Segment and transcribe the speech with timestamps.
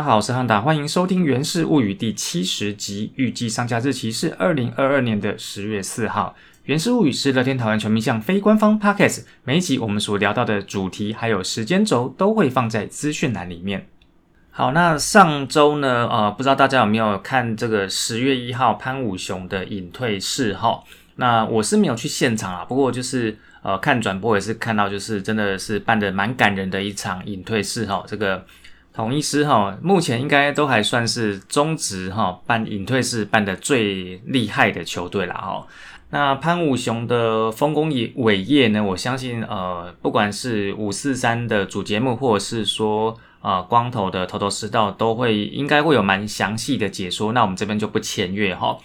[0.00, 6.34] 大家好，我是汉达，欢迎收听《源氏物语》第七十集，预计上架日期是二零二二年的十月四号。
[6.62, 13.88] 《源氏物语》是乐天桃园全民向非官方 podcast，每一集我们所聊到的主题还有时间轴都会放在资讯栏里面。
[14.50, 20.82] 好，那上周呢，呃，不知道大家有没有看这个十月一号潘武雄的隐退式哈？
[21.16, 28.42] 那我是没有去现场啊，不过就是呃看转播也是看到，就是真的是办的蛮感人的一场隐退式哈，这个。
[28.92, 35.66] 统一师哈，目前应该都还算是中职哈办隐退式办的最厉害的球队了哈。
[36.10, 47.32] 那潘武雄的丰功伟业呢，我相信呃，不管是五四三的主节目，或者是说呃光头的头头是道，都会应该会有蛮详细的解说。
[47.32, 48.76] 那我们这边就不签约哈。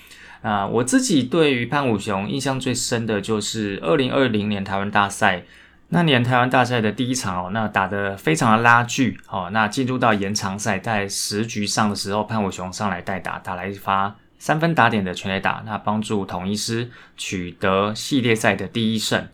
[0.43, 5.43] 啊，我自己对于潘武雄印象最深的就是二零二零年台湾大赛。
[5.89, 9.49] 那年台湾大赛的第一场哦，那打得非常的拉锯哦。
[9.53, 19.27] 那进入到延长赛，在十局上的时候，潘伟雄上来代打，打来一发三分打点的全垒打，那帮助统一师取得系列赛的第一胜。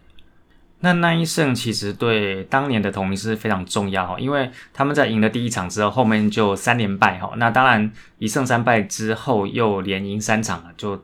[0.81, 7.31] 那那一胜其实对当年的统一师非常重要哈，因为他们在赢了第一场之后，后面就三连败哈。
[7.37, 11.01] 那当然一胜三败之后，又连赢三场，就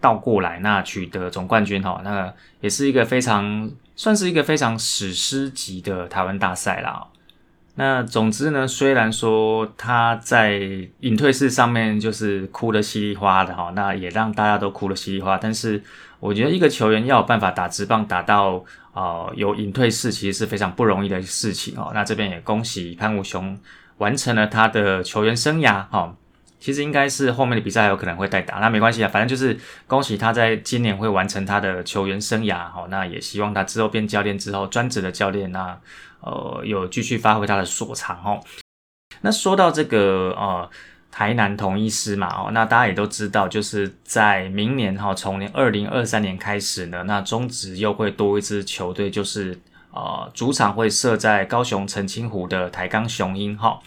[0.00, 2.00] 倒过来那取得总冠军哈。
[2.02, 3.70] 那也是一个非常。
[3.96, 7.08] 算是一个非常史诗级的台湾大赛啦。
[7.78, 10.60] 那总之呢，虽然说他在
[11.00, 15.36] 隐退式上面就是哭的稀里哗的哈，那也让大家都哭了稀里哗。
[15.36, 15.82] 但是
[16.20, 21.90] 我觉得一个球员要有办法打直棒打到呃有隐退式，其实是非常不容易的事情哦。
[21.92, 23.58] 那这边也恭喜潘武雄
[23.98, 26.14] 完成了他的球员生涯哈。
[26.58, 35.78] 其实应该是后面的比赛还有可能会代打，那没关系啊，反正就是恭喜他在今年会完成他的球员生涯，好，那也希望他之后变教练之后，专职的教练，那
[36.20, 38.40] 呃有继续发挥他的所长哦。
[39.20, 40.68] 那说到这个呃
[41.12, 49.58] 台南同一师嘛，哦，那大家也都知道，就是在明年哈，从二零二三年开始呢，那中职又会多一支球队，就是
[49.92, 53.78] 呃主场会设在高雄澄清湖的台钢雄鹰哈。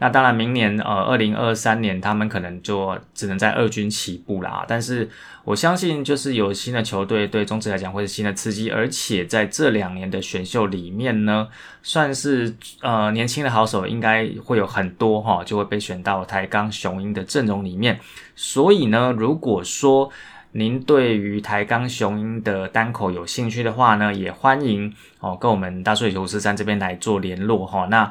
[0.00, 4.64] 那当然，明年呃，二零二三年他们可能就只能在二军起步啦。
[4.68, 5.10] 但是
[5.42, 11.48] 我相信，就是有新的球队对中职来讲会是新的刺激，而且在这两年的选秀里面呢，
[11.82, 17.98] 算是呃年轻的好手应该会有很多哈，就会被选到台钢雄鹰的阵容里面。
[18.36, 20.10] 所以呢，如果说
[20.52, 27.86] 您对于台钢雄鹰的单口有兴趣的话呢，也欢迎哦跟我们大水球十三这边来做联络哈。
[27.90, 28.10] 那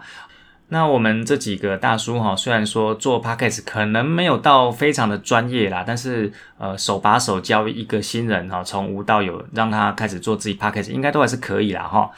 [0.69, 12.11] 那我们这几个大叔哈，虽然说做 podcast 可能没有到非常的专业啦，但是呃手把手教一个新人哈，从无到有，让他开始做自己 podcast，应该都还是可以啦哈。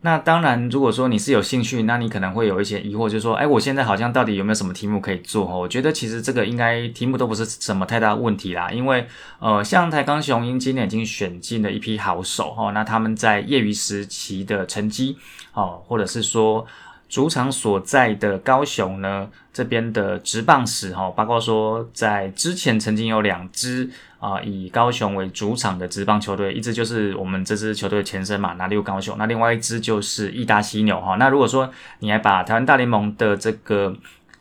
[0.00, 5.44] 那当然，如果说你是有兴趣，那你可能会有一些疑惑，就是说，哎，我现在好像到底有没有什么题目可以做？
[5.44, 9.06] 我觉得其实这个应该题目都不是什么太大问题啦，因为
[9.38, 15.16] 呃，像台钢雄鹰今年已经选进了一批好手哈，那他们在业余时期的成绩
[15.52, 16.66] 哦，或者是说。
[17.08, 31.16] 主场所在的高雄呢，这边的职棒史哈，包括说在之前曾经有两支啊以高雄为主场的职棒球队，一支就是我们这支球队的前身嘛，拿六高雄，那另外一支就是义大犀牛哈。
[31.16, 33.94] 那如果说你还把台湾大联盟的这个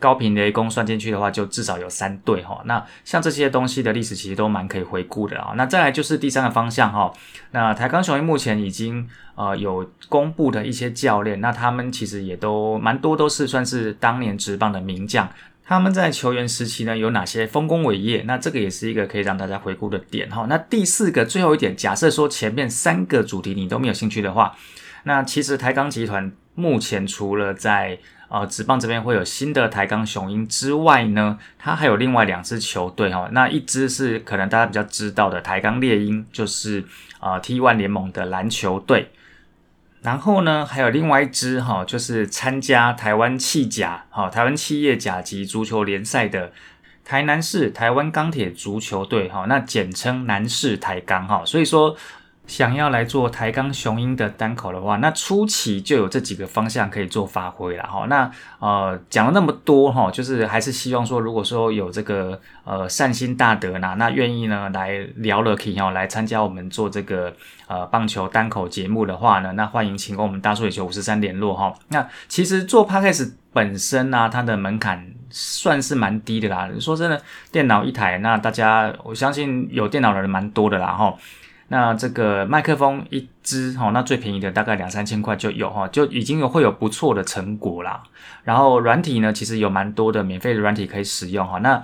[0.05, 2.61] 高频雷公算进去的话，就至少有三对哈。
[2.65, 5.53] 那像这些东西的历史其实都蛮可以回顾的啊。
[5.57, 7.11] 那再来就是第三个方向哈。
[7.49, 15.27] 那台钢雄鹰目前已经呃有公布的一些教练，那他们其实也都蛮多都是算是当年职棒的名将。
[15.67, 18.23] 他们在球员时期呢有哪些丰功伟业？
[18.27, 20.45] 那这个也是一个可以让大家回顾的点哈。
[20.47, 24.55] 那第四个最后一点，假设说前面三个主题你都没有兴趣的话，
[25.05, 33.29] 那其实台钢集团目前除了在呃，职棒这边会有新的台钢雄鹰之外呢，它还有另外两支球队哈。
[33.31, 36.83] 那一支是可能大家比较知道的台钢猎鹰，就是
[37.19, 39.11] 呃 T1 联盟的篮球队。
[40.01, 46.51] 然后呢，还有另外一支哈，就是参加台湾企甲哈，台湾企业甲级足球联赛的
[47.03, 51.43] 台南市台湾钢铁足球队哈，那简称南市台钢哈。
[51.45, 51.95] 所以说。
[52.47, 58.05] 想要来做台钢雄鹰的单口的话，那初期就有这几个方向可以做发挥了哈。
[58.07, 67.33] 那呃讲了那么多哈，就是还是希望说，如果说有这个呃善心大德呢，那愿意呢来聊了可以哦，来参加我们做这个
[67.67, 71.73] 呃棒球单口节目的话呢，那欢迎请跟我们大数野球五十三联络哈。
[71.89, 76.69] 那其实做 podcast 本身呢，它的门槛算是蛮低的啦。
[76.79, 77.21] 说真的，
[77.51, 81.15] 电脑一台，那大家我相信有电脑的人蛮多的啦哈。
[81.67, 88.03] 那这个麦克风一支哈，那最便宜的大概两三千块就有哈，就已经有会有不错的成果啦。
[88.43, 91.57] 然后软体呢，其实有蛮多的免费的软体可以使用哈。
[91.59, 91.81] 那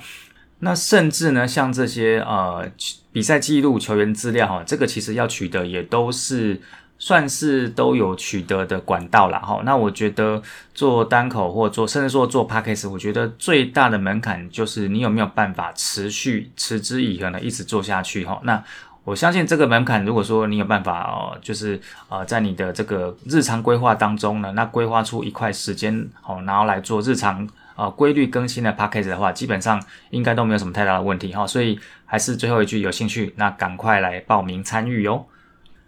[0.59, 2.69] 那甚至呢，像这些呃
[3.11, 6.61] 比赛记录、球员资料哈，这个其实要取得也都是
[6.99, 9.63] 算是都有取得的管道了哈。
[9.65, 10.39] 那我觉得
[10.75, 18.39] 做单口或做甚至说做 podcast，我觉得最大的门槛就是你有没有办法持续持之以恒的一直做下去哈。
[18.43, 18.63] 那
[19.03, 29.81] 我相信这个门槛，如果说你有办法哦，就是呃，在你的这个日常规划当中呢，那规划出一块时间哦，然后来做日常呃规律更新的 p a c k a g e 的话，基本上
[30.11, 31.47] 应该都没有什么太大的问题哈。
[31.47, 35.25] 所以还是最后一句，有兴趣那赶快来报名参与哟。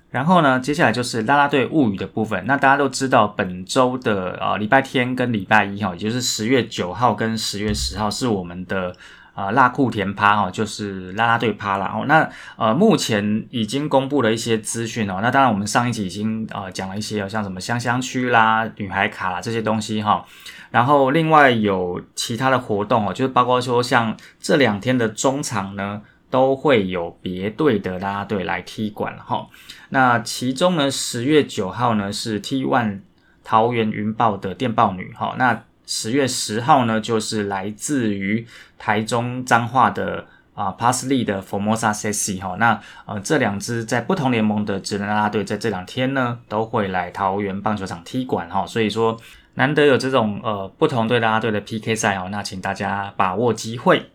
[0.09, 2.43] 然后呢，接下来就是啦啦队物语的部分。
[2.47, 8.95] 那大家都知道，本周的呃礼拜天跟礼拜一哈，也就是十月九号跟十月十号是我们的。
[9.33, 11.91] 啊，辣库田趴哈，就是拉拉队趴啦。
[11.95, 12.05] 哦。
[12.07, 15.19] 那呃，目前已经公布了一些资讯哦。
[15.21, 20.23] 那当然，我们上一集已经呃讲了一些，像什么香香区啦、女孩卡啦这些东西哈。
[20.69, 29.47] 然后另外有其他的活动哦，就是包括说像这两天的中场呢，都会有别队的啦啦队来踢馆哈。
[29.89, 33.01] 那其中呢，十月九号呢是 T One
[33.43, 35.35] 桃园云豹的电报女哈。
[35.37, 38.47] 那十月十号呢，就是来自于
[38.77, 49.17] 台中彰化的啊 p a s l e y 的 Formosa Sexy 哈，那呃这两支在不同联盟的职能啦啦队，在这两天呢都会来桃园棒球场踢馆哈，所以说
[49.55, 54.09] 难得有这种呃不同队啦啦队的 PK 赛哦，那请大家把握机会。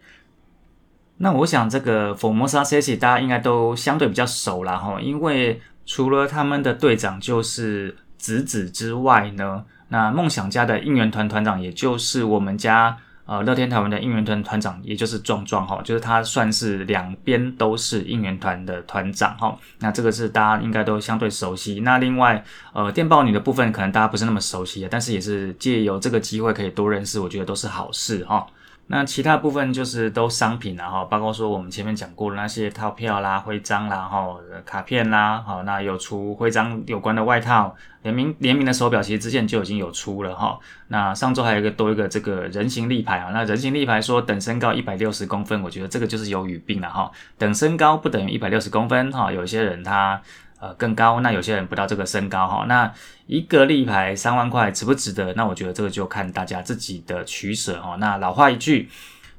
[1.18, 9.64] 那我想这个 Formosa Sexy 大家应该都相对比较熟啦哈，因为除了他们的队长就是子子之外呢。
[9.88, 12.96] 那梦想家的应援团团长，也就是我们家
[13.26, 19.56] 呃乐天台湾的应援团团长，也就是壮壮哈，就是他算是两边都是应援团的团长哈。
[19.79, 21.81] 那这个是大家应该都相对熟悉。
[21.81, 28.46] 那另外呃电报女的部分，可能大家不是那么熟悉，但是也是借由这个机会可以多认识，我觉得都是好事哈。
[28.90, 40.58] 那其他部分就是都商品了哈，包括说我们前面讲过的那些套票啦、徽章啦、哈卡片啦，好，那有出徽章有关的外套、联名联名的手表，其实之前就已经有出了哈。
[40.88, 50.20] 那上周还有一个多一个这个人形立牌啊，那人形立牌说等身高一百六十公分，我觉得这个就是有语病了哈，等身高不等于一百六十公分哈，有些人他。
[50.60, 52.93] 呃，更高，那有些人不到这个身高哈，那
[53.26, 55.32] 一个立牌三万块值不值得？
[55.34, 57.94] 那我觉得这个就看大家自己的取舍哈。
[58.00, 58.88] 那老话一句，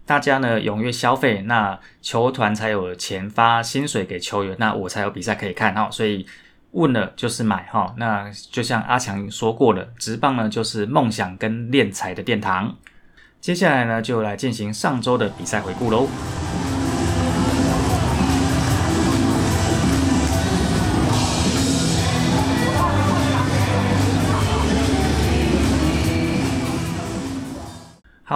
[0.06, 5.90] 大家呢踊跃消费，那球团才有钱发薪水给球员，那我才有比赛可以看哈。
[5.92, 6.26] 所以
[6.72, 7.94] 问了就是买哈。
[7.98, 12.78] 那就像阿强说过的，直棒呢就是梦想跟练财的殿堂。
[13.42, 16.08] 接下来呢就来进行上周的比赛回顾喽。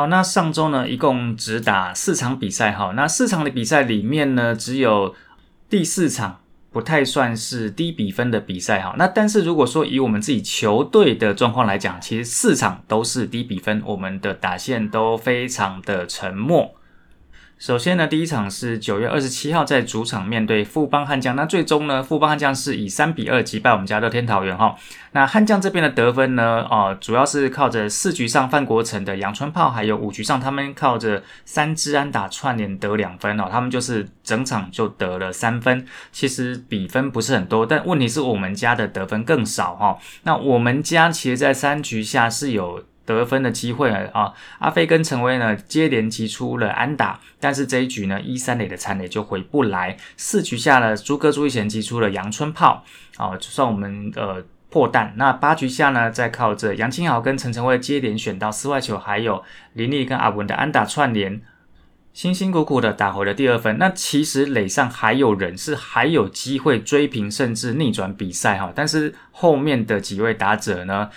[0.07, 2.93] 那上周呢，一共只打四场比赛哈。
[2.95, 5.15] 那四场的比赛里面呢，只有
[5.69, 6.39] 第四场
[6.71, 8.95] 不太算是低比分的比赛哈。
[8.97, 16.75] 那但是如果说以我们自己球队的状况来讲，其实四场都是低比分，我们的打线都非常的沉默。
[17.63, 24.75] 首先呢，第一场是九月二十七号在主场面对富邦悍将，那最终呢，富邦悍将是以三比二击败我们家乐天桃园哈。
[25.13, 35.85] 那悍将这边的得分呢，哦，主要是靠着四局上范国成的阳春炮，还有五局上他们靠着三支安打串联得两分哦，他们就是整场就得了三分。
[36.11, 39.97] 其实比分不是很多，但问题是我们家的得分更少哈。
[40.23, 42.83] 那我们家其实在三局下是有。
[43.05, 49.97] 得分的机会啊，阿飞跟陈威呢接连击出了安打，但是这一局呢一三垒的残垒就回不来。
[50.15, 52.85] 四局下呢，朱哥朱一贤击出了阳春炮，
[53.17, 55.13] 啊，就算我们呃破蛋。
[55.17, 59.43] 那八局下呢，再靠着杨清豪跟陈晨威接连选到四外球，还有
[59.73, 61.41] 林立跟阿文的安打串联，
[62.13, 63.77] 辛辛苦苦的打回了第二分。
[63.77, 71.09] 那其实垒上还有人是还有机会追平甚至逆转比赛哈，但是后面的几位打者呢？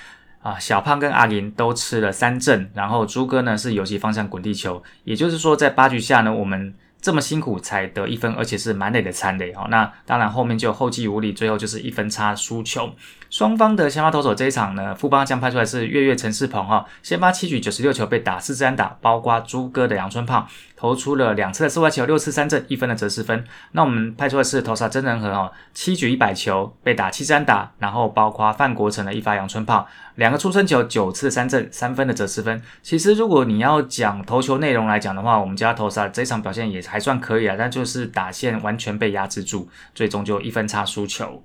[0.47, 9.67] 啊，小胖跟阿林都吃了三阵，然后朱哥呢是游戏方向滚地球，也就是说在八局下呢，我们这么辛苦才得一分，而且是满垒的残垒哈。
[9.71, 12.93] 那当然后面就后继无力，最后就是一分差输球。
[13.29, 23.42] 双方的先发投手这一场呢，富邦将派出来是月月陈世鹏哈，先发七局九十六球被打四支安打，包括朱哥的阳春胖，投出了两次的四外球，六次三振，一分的折失分。
[23.73, 29.88] 那我们派出的是投杀真人和哦，七局一百球被打七三打，然后包括范国成的一发阳春炮。
[30.16, 32.61] 两个出生球，九次三振，三分的折失分。
[32.83, 41.42] 其实如果你要讲投球内容来讲的话，我们家投萨这场表现也还算可以啊，但就是打线完全被压制住，最终就一分差输球。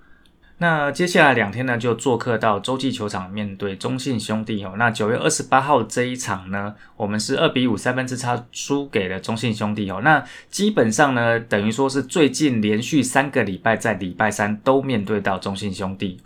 [0.61, 4.75] 那接下来两天呢，就做客到洲际球场面对中信兄弟哦。
[4.77, 10.01] 那九月二十八号这一场呢，我们是二比五三分之差输给了中信兄弟哦。
[10.03, 16.19] 那基本上呢，等于说是最近连续三个礼拜在礼拜三都面对到中信兄弟。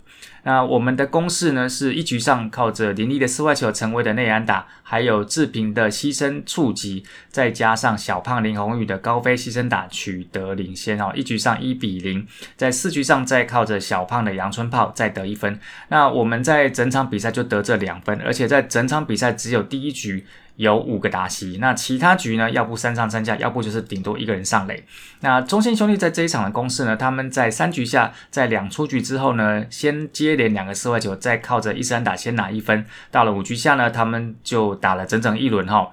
[0.46, 12.24] 那我们的攻势呢，是一局上靠着林立的四外球成为的内安打，还有志平的牺牲触及，再加上小胖林宏宇的高飞牺牲打取得领先哦，一局上一比零，
[12.56, 15.58] 在四局上再靠着小胖的阳春炮再得一分。
[15.88, 20.24] 那我们在整场比赛就得这两分，而且在整场比赛只有第一局。
[20.56, 22.50] 有五个达西，那其他局呢？
[22.50, 24.84] 要不三上三下，要不就是顶多一个人上垒。
[25.20, 26.96] 那中信兄弟在这一场的攻势呢？
[26.96, 32.84] 他们在三局下，在两出局之后呢，先接连两个四外球，再靠着一三打先拿一分。
[33.10, 35.90] 到了五局下呢，他们就打了整整一轮哈。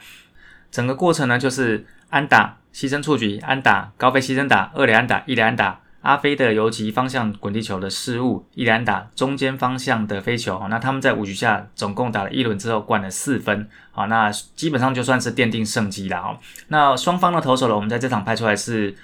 [0.72, 5.82] 整个过程呢，就是安打、牺牲出局、安打、高飞牺牲打、二垒安打、一垒安打。
[6.04, 16.38] 阿飞的游击方向滚地球的失误，依然打中间方向的飞球，那他们在五局下总共打了一轮之后，灌了四分，好，那基本上就算是奠定胜机了。
[16.68, 18.96] 那双方的投手呢，我们在这场拍出来是。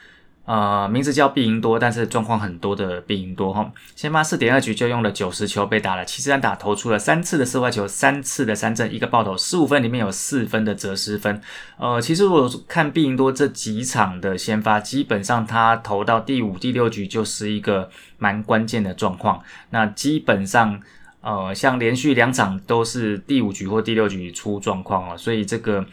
[0.50, 3.72] 呃，名字叫必赢多，但是状况很多的必赢多哈。
[3.96, 11.40] 先发四点二局就用了九十球，被打了七十三打，投出了三次的四坏球，三次的三振，一个爆头，十五分里面有四分的折失分。
[11.78, 17.88] 呃，其实我看必赢多这几场的先发，基本上他投到第五、第六局就是一个
[18.18, 19.44] 蛮关键的状况。
[19.70, 20.82] 那基本上，
[21.22, 25.86] 呃，像连续两场都是第五局或第六局出状况哦，所以这个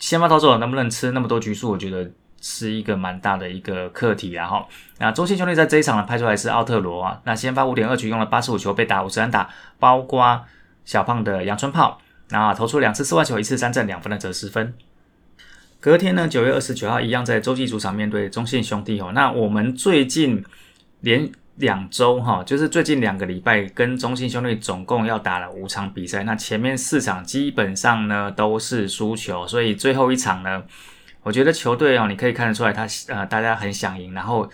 [0.00, 2.10] 先发投手能不能吃那么多局数，我觉得。
[2.48, 4.64] 是一个蛮大的一个课题然后，
[4.98, 9.50] 那中信兄弟在这一场呢拍出来是奥特罗啊，那先发五点二局用了八十五球被打五十三打，
[9.80, 10.44] 包括
[10.84, 14.72] 小胖的阳春炮，那投出两次四外球，一次三振两分的折失分。
[15.80, 20.44] 隔天呢九月二十九号一样在洲际主场面对中信兄弟哦，那我们最近
[21.00, 30.62] 连两周哈，就是最近两个礼拜跟中信兄弟总共要打了五场比赛，那前面四场基本上呢都是输球，所以最后一场呢。
[31.26, 34.48] 我觉得球队哦，你可以看得出来，他呃，大家很想赢，然后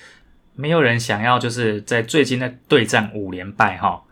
[0.54, 4.02] 没有人想要就是在最近的对战五连败哈。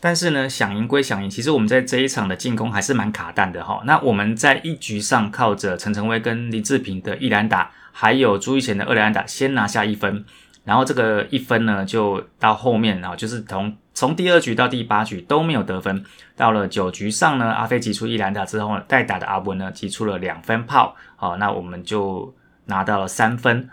[0.00, 3.82] 但是呢，想赢归想赢，其实我们在这一场的进攻还是蛮卡蛋的哈。
[3.84, 10.24] 那我们在一局上靠着陈晨威跟林志平的一篮打，还有朱玉贤的二连打，先拿下一分。
[10.64, 16.02] 然后这个一分呢，就到后面啊，就是从从第二局到第八局都没有得分。
[16.34, 23.68] 到了九局上呢，阿飞击出一篮打之后呢，代打的阿文呢击出了两分炮，好，那我们就拿到了三分。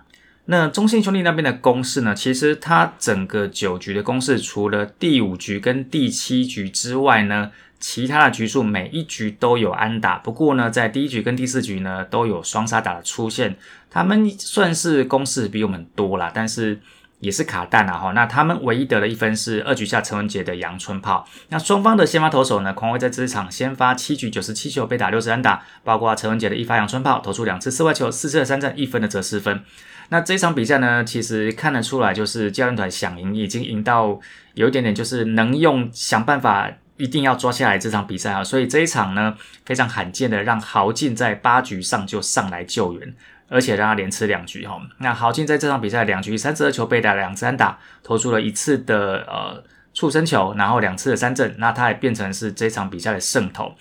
[0.48, 7.52] 那中信兄弟那边的攻势呢，其实他整个九局的攻势，除了第五局跟第七局之外呢。
[7.80, 13.56] 其他的局数每一局都有安打，不过呢，在第一局跟第四局呢都有双杀打的出现，
[13.88, 16.80] 他们算是攻势比我们多啦，但是
[17.20, 18.12] 也是卡弹啊哈。
[18.14, 21.28] 那他们唯一得了一分是二局下陈文杰的阳春炮。
[21.50, 29.64] 那双方的先发投手呢，狂威在这场先发七局九十七球被打六十三打，包括陈文杰的一发阳春炮，投出两次四外球，四次的三振，一分的折四分。
[30.10, 34.20] 那这场比赛呢，其实看得出来就是教练团想赢，已经赢到
[34.54, 36.72] 有一点点就是能用想办法。
[37.00, 38.44] 一定要抓下来这场比赛啊！
[38.44, 43.14] 所以这一场呢，非常罕见的让豪进在八局上就上来救援，
[43.50, 44.82] 而且让他连吃两局哈。
[45.00, 49.64] 那豪进在这场比赛两局三十二球被打两次安打，投出了一次的呃
[49.94, 53.74] 触身球，然后两次的三振，那他也变成是这场比赛的胜投。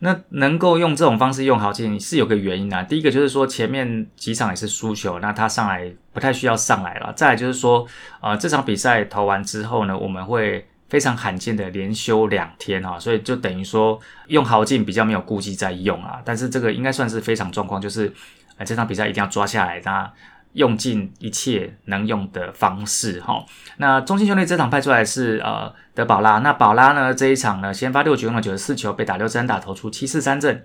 [0.00, 2.82] 那能够用这种方式用豪进是有个原因啊。
[2.82, 7.12] 第一个就是说前面几场也是输球，那他上来不太需要上来了。
[7.14, 7.86] 再来就是说，
[8.20, 10.66] 呃这场比赛投完之后呢，我们会。
[10.90, 18.12] 非常罕见的连休两天哈，所以就等于说用豪进比较没有顾忌在用啊，但是这个应该算是非常状况，就是
[18.60, 20.12] 呃这场比赛一定要抓下来，他
[20.52, 23.42] 用尽一切能用的方式哈。
[23.78, 30.62] 那中心兄弟这场派出来是呃德保拉，那保拉呢这一场呢先发六局用了九十四球，被打六三打投出七四三阵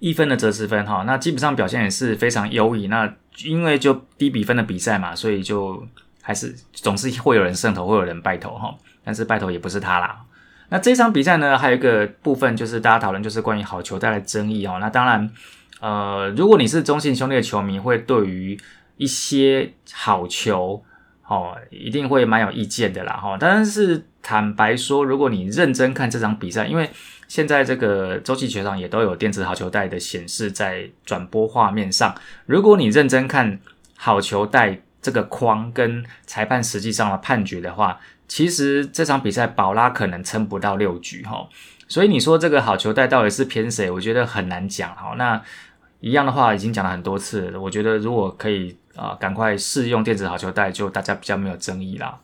[0.00, 2.88] 一分的折失分哈，那基本上表现也是非常优异。
[2.88, 3.14] 那
[3.44, 5.86] 因为就低比分的比赛嘛，所以就
[6.22, 8.74] 还是总是会有人胜投，会有人败投哈。
[9.04, 10.18] 但是拜托也不是他啦。
[10.70, 14.76] 那这场比赛呢，还有一个部分就是大家讨论，就是关于好球带来争议哦。
[14.80, 15.30] 那当然，
[15.80, 18.58] 呃，如果你是中信兄弟的球迷，会对于
[18.96, 20.82] 一些好球
[21.26, 23.36] 哦，一定会蛮有意见的啦哈。
[23.38, 26.90] 但是坦白说，如果你认真看这场比赛，因为
[27.26, 32.14] 现在这个洲际球场也都有电子好球带的显示在转播画面上，
[32.46, 33.58] 如果你认真看
[33.96, 37.98] 好球带这个框跟裁判实际上的判决的话。
[38.30, 41.48] 其实这场比赛，宝拉可能撑不到六局哈。
[41.88, 43.90] 所以你说这个好球带到底是偏谁？
[43.90, 44.94] 我觉得很难讲。
[44.94, 45.42] 哈，那
[46.00, 47.56] 一样的话已经讲了很多次。
[47.58, 52.18] 我觉得如果可以啊，赶快试用电子好球带，就大家比较没有争议啦。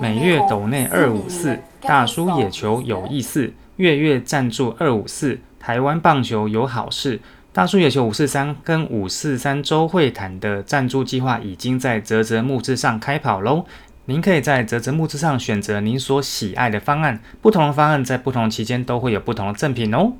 [0.00, 7.20] 每月斗内二五四，大叔野球有意思，月月赞助二五四，台湾棒球有好事。
[7.52, 13.64] 大叔野球五四三跟五四三周会谈的赞助计划已经在泽泽木之上开跑喽。
[14.06, 20.12] 您可以在泽泽木之上选择您所喜爱的方案，不同的方案在不同期间都会有不同的赠品哦。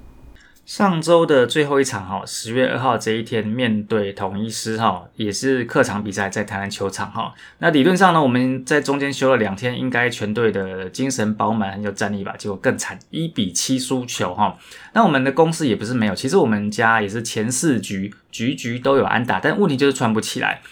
[0.64, 7.35] 上周的最后一场哈，十月二号这一天面对统一师哈，也是客场比赛，在台南球场哈。
[7.59, 12.35] 那理论上呢，我们在中间休了两天，应该全队的精神饱满，很有战力吧？
[12.38, 14.57] 结果更惨，一比七输球哈。
[14.95, 20.62] 那我们的攻势也不是没有，其实我们家也是前四局局局都有安打，但问题就是传不起来。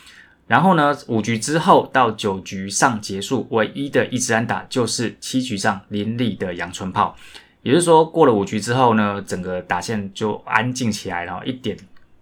[0.52, 7.16] 然后呢，五局之后到九局上结束，唯一的一支安打就是七局上林立的阳春炮。
[7.62, 11.75] 也就是说，过了五局之后呢，整个打线就安静起来了，一点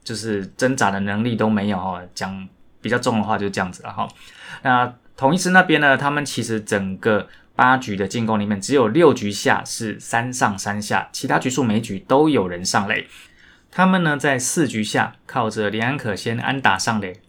[0.05, 2.01] 就是挣扎的能力都没有哈。
[2.15, 2.49] 讲
[2.81, 4.07] 比较重的话，就这样子了哈。
[4.63, 13.09] 那同一师那边呢，他们其实整个八局的进攻里面，只有六局下是三上三下，其他局数每局都有人上垒。
[13.73, 17.21] 他们呢，在四局下靠着连安可先安打上垒，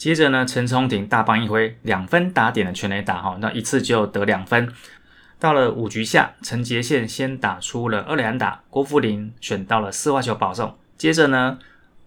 [0.00, 4.72] 接着呢，陈冲廷大棒一挥，两分打点的全垒打哈，那一次就得两分。
[5.38, 10.74] 到了五局下，陈杰宪先打出了二连打，郭富林选到了四坏球保送。
[10.96, 11.58] 接着呢，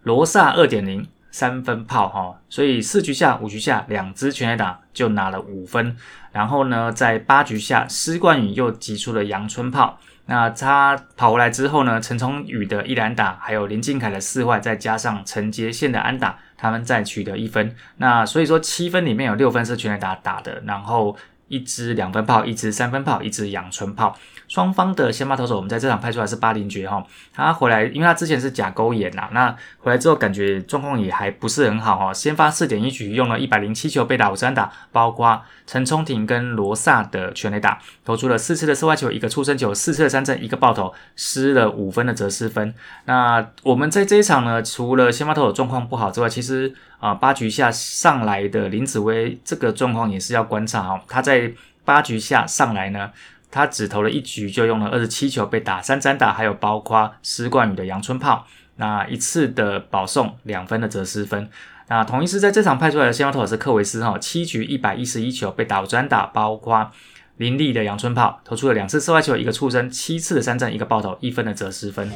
[0.02, 5.96] 罗萨二点零三分炮哈，所以四局下、五局下两支全垒打就拿了五分。
[6.32, 10.00] 然后呢，在八局下，施冠宇又击出了阳春炮。
[10.26, 17.76] 那他跑回来之后呢，陈崇宇的一兰打，还有林敬凯的四外，再加上陈杰宪的安打，他们再取得一分。
[17.98, 21.16] 那所以说七分里面有六分是全垒打打的，然后。
[21.50, 24.18] 一支两分炮，一支三分炮，一支阳春炮。
[24.48, 32.14] 双方的先发投手，我们在这场派出来是巴林爵哈，他回来，因为他之前是甲沟炎呐，那回来之后感觉状况也还不是很好哈。
[32.14, 42.74] 先发四点一局用了一百零七球被打五三打，包括陈冲廷跟罗萨的全垒打，投出了四次的四外球，一个出生球，四次的三振，一个爆头，失了五分的折失分。
[43.06, 51.52] 那我们在这一场呢，除了先发投手状况不好之外，其实啊八局下上来的林子威这个状况也是要观察哈，他在
[51.86, 53.12] 八局下上来呢。
[53.54, 61.48] 他只投了一局，就用了二十七球被打三三打，还有包括施冠宇的阳春炮，那一次的保送两分的折失分。
[61.88, 66.90] 那同一师在这场派出来的先发投手是克维斯哈，七局一百一十一球被打专打，包括
[67.38, 72.10] 林立的阳春炮，投出了两次四外球，一个触身，七次的三振，一个爆头，一分的折失分。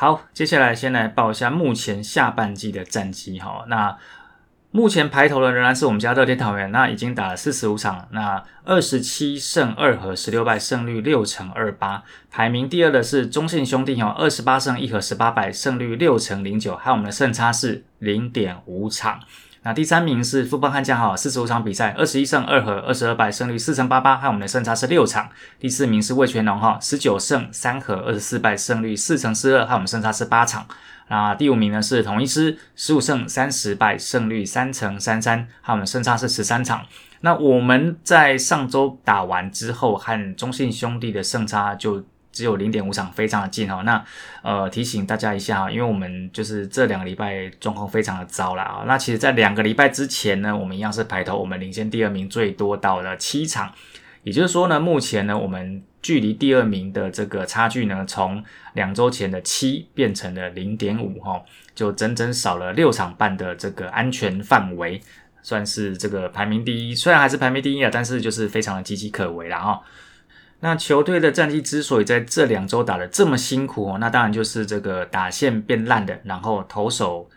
[0.00, 3.64] 好，接下来先来报一下目前下半季的战绩哈。
[3.66, 3.98] 那
[4.70, 12.04] 目前排头的仍然是我们家乐天桃园，那已经打了四十五场，那二十七胜二和十六败，胜率六成二八。
[12.30, 19.18] 排名第二的是中信兄弟哦，二十八胜一和十八败，胜率六成零九，还有我们的胜差是零点五场。
[19.68, 25.28] 那第三名是富邦悍将哈，四十五场比赛，二十一胜二和二十二败，胜率四成八八，和我们的胜差是六场。
[25.60, 30.66] 第四名是魏全龙哈，十九胜三和二十四败，胜率四成四二，和我们胜差是八场。
[31.08, 36.86] 那第五名呢是统一师，十五胜三十败，胜率三成三三，和我们胜差是十三场。
[37.20, 42.02] 那我们在上周打完之后，和中信兄弟的胜差就。
[42.32, 43.82] 只有零点五场，非常的近哈。
[43.82, 44.04] 那
[44.42, 48.84] 呃提醒大家一下哈，因为我们就是这两个礼拜状况非常的糟了啊。
[48.86, 53.72] 那其实，在两个礼拜之前呢，我们一样是排头，我们领先第二名最多到了七场。
[54.24, 61.40] 也就是说呢，目前呢，我们距离第二名的这个差距呢，从两周前的七变成了零点五哈，
[61.74, 65.00] 就整整少了六场半的这个安全范围，
[65.40, 66.94] 算是这个排名第一。
[66.94, 69.80] 虽然还是排名第一啊，但是就是非常的岌岌可危了哈。
[70.60, 77.28] 那球队的战绩之所以在这两周打得这么辛苦，那当然就是这个打线变烂的，然后投手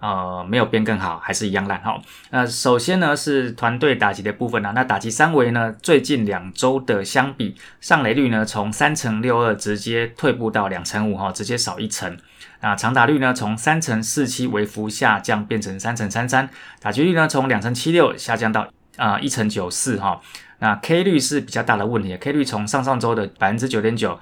[0.00, 1.96] 呃没有变更好，还是一样烂哈。
[2.30, 12.18] 那首先呢是团队打击的部分啊，那打击三维呢最近两周的相比上垒率呢从三成六二直接退步到两成五哈，直接少一成。
[12.60, 20.20] 那长打率呢从三成四七微幅下降变成三成三三，打击率呢从两成七六下降到啊一成九四哈。
[20.58, 24.18] 那 K 率是比较大的问题，K 率从上上周的百分之九点九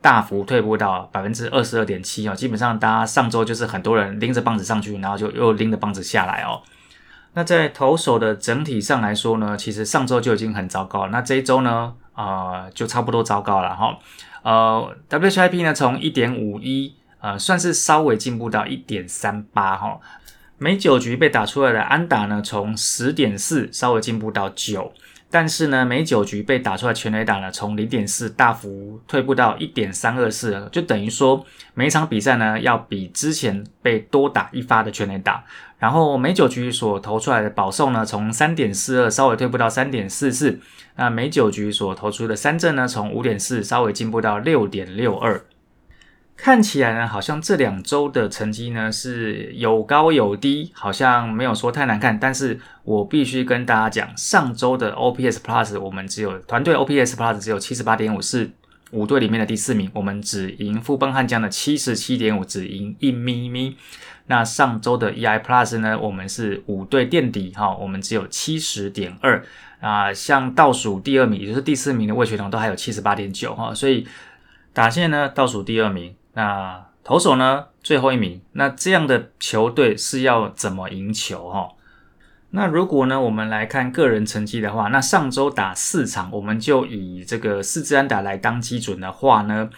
[0.00, 6.62] 大幅退步到百分之二十二点七哦，基本上大家上周就是很多人拎着棒子上去，然后就又拎着棒子下来哦。
[7.34, 13.98] 那在投手的整体上来说呢，其实上周就已经很糟糕了，那这一周呢，呃，就差不多糟糕了哈。
[14.42, 20.00] 呃，WHIP 呢从一点五一，呃，算是稍微进步到一点三八哈。
[20.58, 24.92] 每九局被打出来的安打呢，从十点四稍微进步到九。
[25.30, 35.44] 但是呢，每九局被打出来全垒打呢，从零点四大幅退步到一点三二四，就等于说每一场比赛呢，要比之前被多打一发的全垒打。
[35.78, 40.58] 然后每九局所投出来的保送呢，从三点四二稍微退步到三点四四。
[40.96, 45.40] 那每九局所投出的三振呢，从五点四稍微进步到六点六二。
[46.42, 52.18] 看起来呢，好像这两周的成绩呢是有高有低，好像没有说太难看。
[52.18, 58.50] 但是我必须跟大家讲，上周的 OPS Plus 我们只有团队 OPS Plus 只有七十八点五，是
[58.92, 59.90] 五队里面的第四名。
[59.92, 63.76] 我们只赢富邦悍将的七十七点五，只赢一咪咪。
[64.26, 69.44] 那上周的 EI Plus 呢，我们是五队垫底哈，我们只有七十点二
[69.80, 70.10] 啊。
[70.10, 74.06] 像倒数第二名，也就是第四名的魏学彤都还有七十八点九哈，所以
[74.72, 76.14] 打线呢倒数第二名。
[76.34, 77.66] 那投手呢？
[77.82, 78.40] 最后一名。
[78.52, 81.70] 那这样的球队是要怎么赢球哈？
[82.50, 89.70] 那如果呢，我们来看个人成绩的话，那上周打四场，我们就以这个四支安打来当基准的话呢，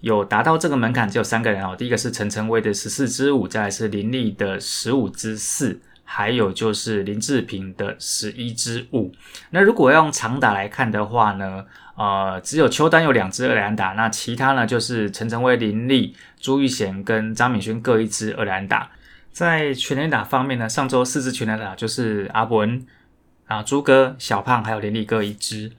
[0.00, 1.76] 有达到这个门槛只有三个人哦。
[1.76, 9.12] 第一个是陈晨威的十四支五，再来是林立的十五支四，还有就是林志平的十一支五。
[9.50, 11.66] 那如果要用长打来看的话呢？
[11.94, 18.90] 呃，只有邱丹有两支二连打，那其他呢就是陈晨威、林立、朱玉贤跟张敏勋各一支二连打。
[19.30, 22.86] 在全连打方面呢，上周四支全连打就是阿伯恩
[23.46, 25.72] 啊、朱哥、小胖还有林立各一支。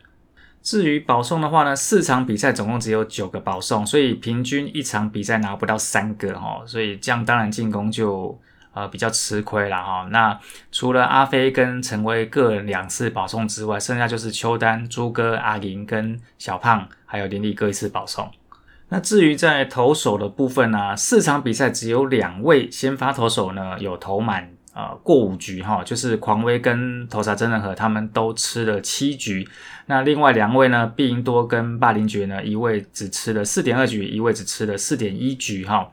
[0.61, 8.39] 至于保送的话呢，四场比赛总共只有九个保送，所以平均一场比赛拿不到三个哈，所以这样当然进攻就。
[8.73, 10.07] 呃，比较吃亏了哈。
[10.11, 10.39] 那
[10.71, 18.29] 除了阿飞跟陈威各人两次保送之外，剩下就是邱丹、朱哥、阿林跟小胖，还有林立各一次保送。
[18.89, 29.47] 那至于在投手的部分呢，四场比赛只有两位先发投手呢有投满呃过五局哈，就是狂威跟投沙真人和他们都吃了七局。
[29.87, 35.89] 那另外两位呢，毕英多跟霸凌爵呢，一位只吃了四点二局，一位只吃了四点一局哈。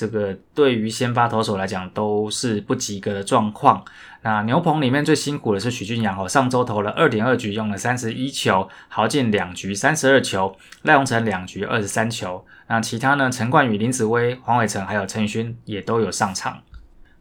[0.00, 3.84] 这个对于先发投手来讲都是不及格的状况。
[4.22, 12.42] 那牛棚里面最辛苦的是许俊阳哦，上周投了二点二局，用了三十一球，豪进两局三十二球，赖荣成两局二十三球。
[12.66, 13.30] 那其他呢？
[13.30, 16.62] 陈冠宇、林子威、黄伟成还有陈宇勋也都有上场。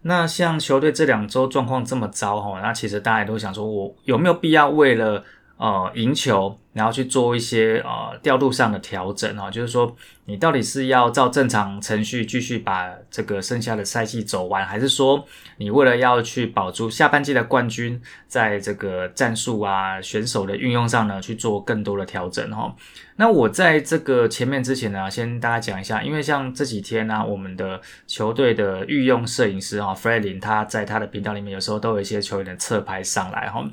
[0.03, 5.25] 那像球队这两周状况这么糟哈，那其实大家都想说，我有没有必要为了？
[5.59, 9.93] 呃，赢球，然后去做一些呃调度上的调整啊，就是说
[10.23, 15.25] 你到底是要照正常程序继续把这个剩下的赛季走完，还是说
[15.57, 22.73] 你为了要去保住下半季的冠军，在这个战术啊选手的运用上呢去做更多的调整哈？
[23.17, 33.69] 那我在这个前面之前呢，先大家讲一下，因为像这几天呢，我们的球队的御用摄影师哈 f r e d 他在他的频道里面有时候都有一些球员的侧拍上来哈，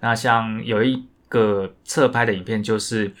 [0.00, 1.06] 那像有一。
[1.36, 3.12] 个侧拍的影片就是，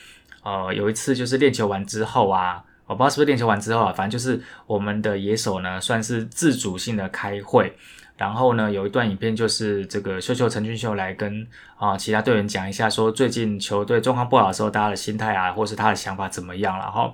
[0.42, 7.76] 呃，有一次就是练球完之后啊，我不知道是不是练球完之后啊，反正就是我们的野手呢算是自主性的开会，
[8.16, 17.12] 然后呢有一段影片就是这个秀秀陈俊秀来跟啊其他队员讲一下，说最近球队状况不好的时候，大家的心态啊，或是他的想法怎么样，然后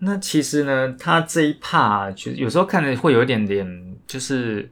[0.00, 4.70] 那其实呢，他这一 part 就有时候看着会有一点点就是。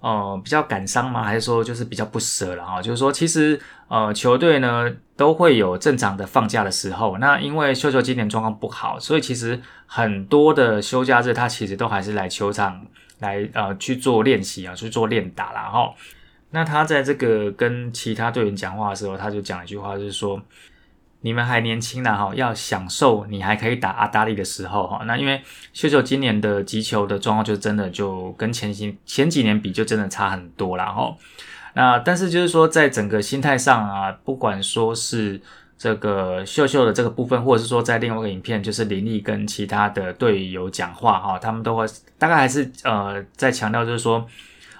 [0.00, 1.24] 呃，比较感伤吗？
[1.24, 2.80] 还是说就是比较不舍了哈？
[2.80, 7.18] 就是说，其实呃，球队呢都会有正常的放假的时候。
[7.18, 12.86] 那因为秀秀今年状况不好，所以其实很多的休假日，他其实都还是来球场
[13.18, 15.92] 来呃去做练习啊，去做练打啦哈。
[16.50, 20.40] 那他在这个跟其他队员讲话的时候，他就讲一句话，就是说。
[21.26, 25.02] 你们还年轻呢哈，要享受你还可以打阿达利的时候哈。
[25.06, 31.16] 那因为秀秀今年的击球的状况就真的就跟前几前几年比就真的差很多了哈。
[31.74, 35.40] 那但是就是说在整个心态上啊，不管说是
[35.76, 41.84] 这个秀秀的这个部分，或者是说在另外一个影片，就是林立跟其他的队友讲话哈，他们都会
[42.18, 44.24] 大概还是呃在强调就是说。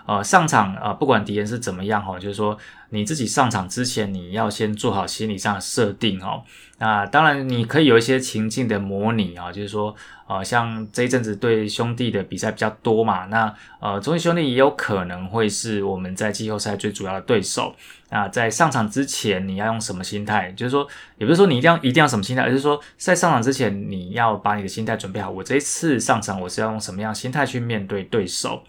[0.06, 2.56] 呃上场呃不管敌人是怎么样哈，就是说
[2.90, 6.42] 你自己上场之前你要先做好心理上的设定哦。
[6.78, 9.94] 那当然你可以有一些情境的模拟啊，就是说
[10.28, 17.74] 呃像这一阵子对兄弟的比赛比较多嘛，那呃中信兄弟也有可能会是我们在季后赛最主要的对手。
[18.08, 20.52] 那在上场之前你要用什么心态？
[20.52, 20.86] 就是说
[21.18, 25.28] 也不是说你一定要一定要什么心态，而是说在上场之前你要把你的心态准备好。
[25.30, 28.62] 我这一次上场我是要用什么样心态去面对对手？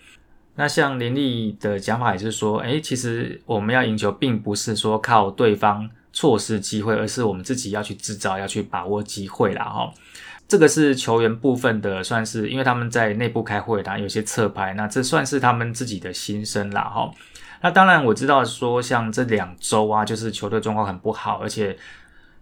[0.59, 9.63] 那像林立的讲法也是说，诶，其实我们要赢球，并不是说靠对方错失机会，而是我们自己要去制造，要去把握机会啦。
[9.63, 9.93] 哈。
[10.47, 16.81] 这个是球员部分的，算是因为他们在内部开会，当然有些侧拍，那这算是他们自己的心声啦。
[16.81, 17.11] 哈。
[17.61, 21.77] 那当然我知道说，像这两周啊，就是球队状况很不好，而且。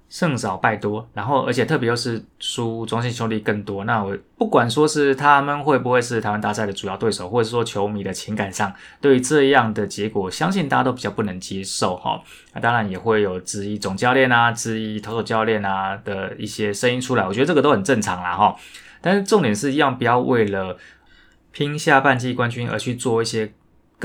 [0.08, 3.84] 胜少败多，然后而且特别又是输中信兄弟更多。
[3.86, 12.22] 那我不管说是他们会不会是台湾大赛的主要对手，或者说球迷的情感上对于这样的结果，相信大家都比较不能接受哈。
[12.54, 17.28] 那当然也会有质疑总教练啊、质疑投手教练啊的一些声音出来。
[17.28, 18.56] 我觉得这个都很正常啦哈。
[19.02, 20.78] 但是重点是一样不要为了
[21.52, 23.54] 拼下半季冠军而去做一些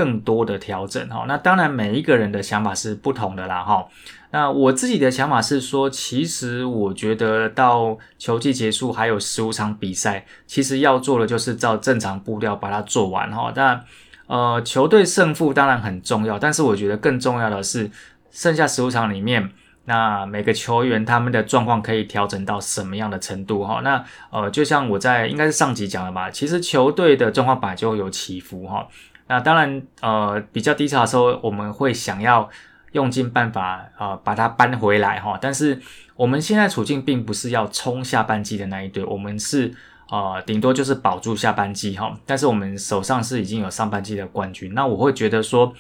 [0.01, 1.27] 更多的调整哈。
[1.29, 3.87] 那当然每一个人的想法是不同的啦哈。
[4.31, 13.53] 那我自己的想法是说，其实我觉得到球季结束还有十五场比赛，其实要做的就是照正常步调把它做完哈。
[13.55, 13.85] 那
[14.27, 17.91] 呃，球队胜负当然很重要，但是我觉得更重要的是
[18.31, 19.51] 剩下十五场里面，
[19.87, 23.81] 那每个球员他们的状况可以调整到什么样的程度哈。
[23.83, 28.87] 那呃，就像我在应该是上集讲的吧，其实球队的状况本来就有起伏哈。
[29.31, 32.51] 那当然呃，比较低潮的时候，我们会想要。
[32.93, 35.39] 用尽办法啊，把它搬回来哈。
[35.41, 35.81] 但是
[36.17, 39.73] 我们现在处境并不是要冲下半季的那一队，我们是
[40.11, 42.13] 呃，顶多就是保住下半季哈。
[42.27, 45.73] 但是我们手上是已经有上半季的冠军，那我会觉得说，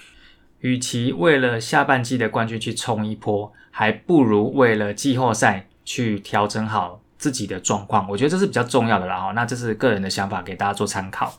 [0.60, 8.08] 与其为了下半季的冠军去冲一波，还不如为了季后赛去调整好自己的状况。
[8.08, 9.32] 我觉得这是比较重要的啦哈。
[9.32, 11.34] 那这是个人的想法，给大家做参考。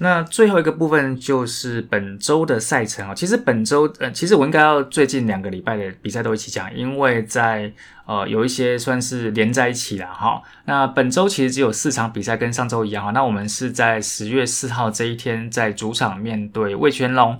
[0.00, 7.72] 那最后一个部分就是本周的赛程哦，其实本周呃，其实我应该要最近两个礼拜的比赛都一起讲，因为在
[8.06, 10.40] 呃有一些算是连在一起了哈。
[10.66, 13.10] 那本周其实只有四场比赛，跟上周一样哈。
[13.10, 17.36] 那我们是在十月四号这一天在主场面对魏全龙，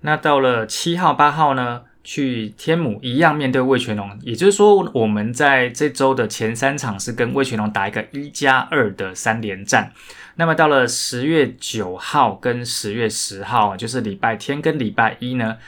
[0.00, 1.82] 那到了七号八号呢？
[2.02, 9.92] 去天母一样面对魏全龙，也就是说，我们在这周的前三场是跟魏全龙打一个一加二的三连战。
[10.36, 15.58] 那么到了十月九号跟十月十号，就是礼拜天跟礼拜一呢，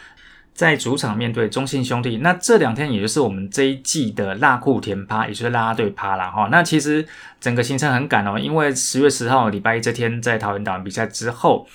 [0.55, 2.17] 在主场面对中信兄弟。
[2.19, 6.49] 那这两天也就是我们这一季的辣库田趴，也就是拉拉队趴了哈。
[6.51, 7.07] 那其实
[7.41, 11.69] 整个行程很赶哦，因为十月十号礼拜一这天在桃园打完比赛之后。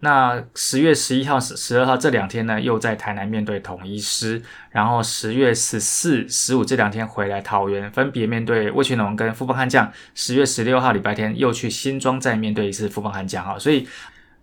[0.00, 9.92] 那十月十一号、十十二号这两天呢，又在台南面对统一师，然后十月十四、十五这两天回来桃园，分别面对魏全龙跟富邦悍将。
[10.14, 13.88] 十月十六号礼拜天又去新庄再面对一次富邦悍将哈，所以。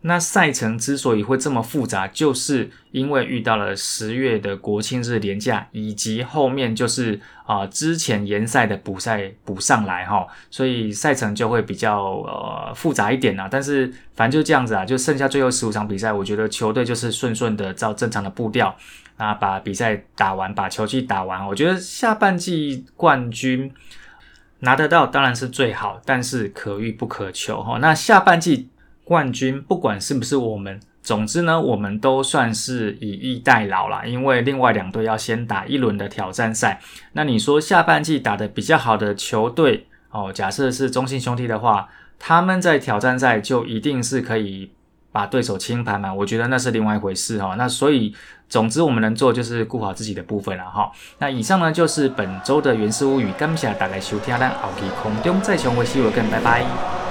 [0.06, 13.48] 那赛程之所以会这么复杂，就是因为遇到了十月的国庆日连假，以及后面就是啊之前延赛的补赛补上来哈，所以赛程就会比较呃复杂一点呐。
[13.50, 18.76] 但是反正就这样子啊，就剩下最后十五场比赛，我觉得球队就是顺顺的照正常的步调
[19.16, 21.48] 啊把比赛打完，把球季打完。
[21.48, 23.72] 我觉得下半季冠军
[24.60, 27.78] 拿得到当然是最好，但是可遇不可求哈。
[27.80, 28.68] 那下半季。
[29.04, 34.04] 冠军不管是不是我们，总之呢，我们都算是以逸待劳啦。
[34.06, 36.80] 因为另外两队要先打一轮的挑战赛。
[37.12, 44.72] 那你说下半季打得比较好的球队哦，假设是中信兄弟的话，他们在挑战赛就一定是可以
[45.12, 46.14] 把对手清盘嘛？
[46.14, 47.56] 我觉得那是另外一回事哈。
[47.58, 48.16] 那所以，
[48.48, 50.90] 总之我们能做就是顾好自己的部分了哈。
[51.20, 57.03] 那以上呢就是本周的原始物语，感谢大家收听，咱后期空中再相会，See you again，拜拜。